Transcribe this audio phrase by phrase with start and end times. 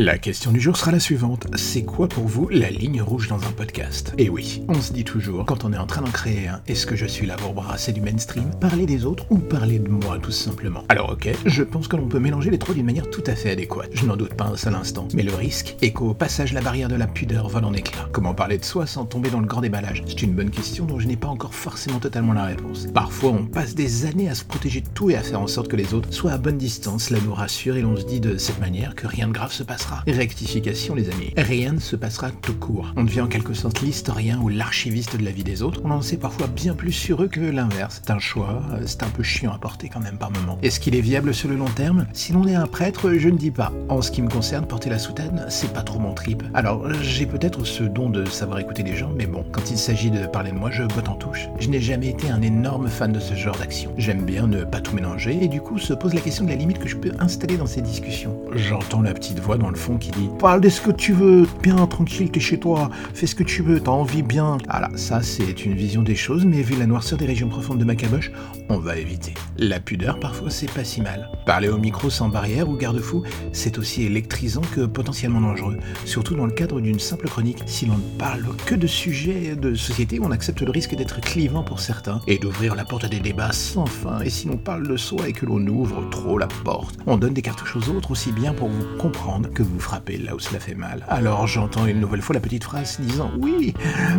[0.00, 1.48] La question du jour sera la suivante.
[1.56, 4.14] C'est quoi pour vous la ligne rouge dans un podcast?
[4.16, 6.86] Et oui, on se dit toujours, quand on est en train d'en créer un, est-ce
[6.86, 10.20] que je suis là pour brasser du mainstream, parler des autres ou parler de moi
[10.22, 10.84] tout simplement?
[10.88, 13.50] Alors ok, je pense que l'on peut mélanger les trois d'une manière tout à fait
[13.50, 13.90] adéquate.
[13.92, 15.08] Je n'en doute pas un seul instant.
[15.14, 18.08] Mais le risque est qu'au passage la barrière de la pudeur vole en éclats.
[18.12, 20.04] Comment parler de soi sans tomber dans le grand déballage?
[20.06, 22.86] C'est une bonne question dont je n'ai pas encore forcément totalement la réponse.
[22.94, 25.66] Parfois on passe des années à se protéger de tout et à faire en sorte
[25.66, 28.38] que les autres soient à bonne distance, là nous rassure et l'on se dit de
[28.38, 29.87] cette manière que rien de grave se passera.
[30.06, 32.92] Rectification les amis, rien ne se passera tout court.
[32.96, 36.02] On devient en quelque sorte l'historien ou l'archiviste de la vie des autres, on en
[36.02, 38.00] sait parfois bien plus sur eux que l'inverse.
[38.04, 40.58] C'est un choix, euh, c'est un peu chiant à porter quand même par moment.
[40.62, 42.06] Est-ce qu'il est viable sur le long terme?
[42.12, 43.72] Si l'on est un prêtre, je ne dis pas.
[43.88, 46.42] En ce qui me concerne, porter la soutane, c'est pas trop mon trip.
[46.54, 50.10] Alors, j'ai peut-être ce don de savoir écouter les gens, mais bon, quand il s'agit
[50.10, 51.48] de parler de moi, je botte en touche.
[51.60, 53.92] Je n'ai jamais été un énorme fan de ce genre d'action.
[53.96, 56.56] J'aime bien ne pas tout mélanger, et du coup se pose la question de la
[56.56, 58.36] limite que je peux installer dans ces discussions.
[58.56, 61.46] J'entends la petite voix dans le fond qui dit Parle de ce que tu veux,
[61.62, 64.58] bien tranquille, t'es chez toi, fais ce que tu veux, t'as envie bien.
[64.68, 67.84] Voilà, ça c'est une vision des choses, mais vu la noirceur des régions profondes de
[67.84, 68.32] ma caboche,
[68.68, 69.34] on va éviter.
[69.58, 71.30] La pudeur, parfois, c'est pas si mal.
[71.46, 76.46] Parler au micro sans barrière ou garde-fou, c'est aussi électrisant que potentiellement dangereux, surtout dans
[76.46, 77.62] le cadre d'une simple chronique.
[77.66, 81.62] Si l'on ne parle que de sujets de société, on accepte le risque d'être clivant
[81.62, 84.20] pour certains et d'ouvrir la porte à des débats sans fin.
[84.20, 87.34] Et si l'on parle de soi et que l'on ouvre trop la porte, on donne
[87.34, 90.60] des cartouches aux autres aussi bien pour vous comprendre que vous frappez là où cela
[90.60, 91.04] fait mal.
[91.08, 93.74] Alors j'entends une nouvelle fois la petite phrase disant oui,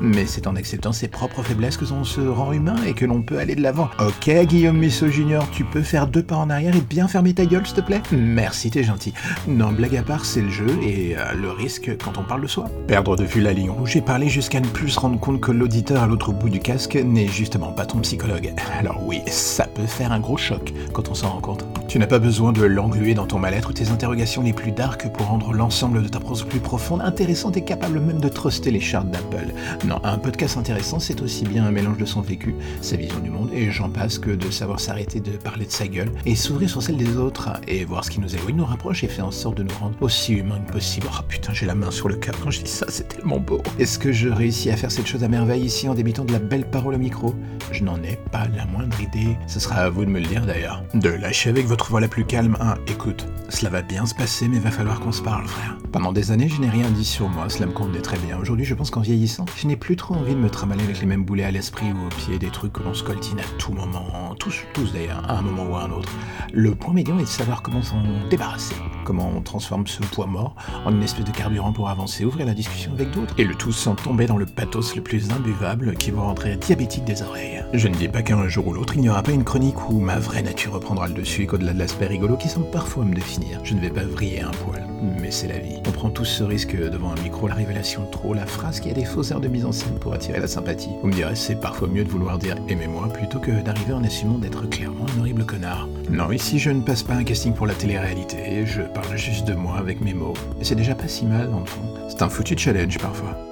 [0.00, 3.22] mais c'est en acceptant ses propres faiblesses que l'on se rend humain et que l'on
[3.22, 3.90] peut aller de l'avant.
[4.00, 7.46] Ok Guillaume Misso Junior, tu peux faire deux pas en arrière et bien fermer ta
[7.46, 8.02] gueule s'il te plaît?
[8.12, 9.12] Merci, t'es gentil.
[9.46, 12.46] Non, blague à part, c'est le jeu et euh, le risque quand on parle de
[12.46, 12.68] soi.
[12.86, 15.52] Perdre de vue la ligne rouge et parler jusqu'à ne plus se rendre compte que
[15.52, 18.52] l'auditeur à l'autre bout du casque n'est justement pas ton psychologue.
[18.78, 21.64] Alors oui, ça peut faire un gros choc quand on s'en rend compte.
[21.90, 25.10] Tu n'as pas besoin de l'engluer dans ton mal-être ou tes interrogations les plus dark
[25.12, 28.78] pour rendre l'ensemble de ta prose plus profonde, intéressante et capable même de truster les
[28.78, 29.52] chartes d'Apple.
[29.84, 33.30] Non, un podcast intéressant, c'est aussi bien un mélange de son vécu, sa vision du
[33.30, 36.70] monde, et j'en passe que de savoir s'arrêter de parler de sa gueule et s'ouvrir
[36.70, 39.32] sur celle des autres et voir ce qui nous éloigne, nous rapproche et fait en
[39.32, 41.08] sorte de nous rendre aussi humains que possible.
[41.10, 43.60] Oh putain, j'ai la main sur le cœur quand je dis ça, c'est tellement beau.
[43.80, 46.38] Est-ce que je réussis à faire cette chose à merveille ici en débitant de la
[46.38, 47.34] belle parole au micro?
[47.72, 49.36] Je n'en ai pas la moindre idée.
[49.48, 50.84] Ce sera à vous de me le dire d'ailleurs.
[50.94, 53.26] De lâcher avec votre la plus calme un écoute.
[53.48, 55.76] Cela va bien se passer, mais va falloir qu'on se parle, frère.
[55.90, 58.38] Pendant des années, je n'ai rien dit sur moi, cela me convenait très bien.
[58.38, 61.06] Aujourd'hui, je pense qu'en vieillissant, je n'ai plus trop envie de me tramaler avec les
[61.06, 63.14] mêmes boulets à l'esprit ou au pied, des trucs que l'on se à
[63.58, 66.10] tout moment, tous, tous d'ailleurs, à un moment ou à un autre.
[66.52, 68.76] Le point médian est de savoir comment s'en débarrasser,
[69.10, 70.54] comment on transforme ce poids mort
[70.84, 73.72] en une espèce de carburant pour avancer, ouvrir la discussion avec d'autres, et le tout
[73.72, 77.64] sans tomber dans le pathos le plus imbuvable qui vous rendrait diabétique des oreilles.
[77.72, 79.98] Je ne dis pas qu'un jour ou l'autre, il n'y aura pas une chronique où
[79.98, 83.12] ma vraie nature reprendra le dessus et qu'au-delà de l'aspect rigolo qui semble parfois me
[83.12, 84.86] définir, je ne vais pas vriller un poil,
[85.20, 85.80] mais c'est la vie.
[85.88, 88.90] On prend tous ce risque devant un micro, la révélation de trop, la phrase qui
[88.90, 90.90] a des fausses heures de mise en scène pour attirer la sympathie.
[91.02, 94.38] Vous me direz, c'est parfois mieux de vouloir dire aimez-moi plutôt que d'arriver en assumant
[94.38, 95.88] d'être clairement un horrible connard.
[96.08, 99.54] Non, ici je ne passe pas un casting pour la télé-réalité, je parle juste de
[99.54, 100.34] moi avec mes mots.
[100.60, 101.82] Et c'est déjà pas si mal dans le fond.
[102.08, 103.49] C'est un foutu challenge parfois.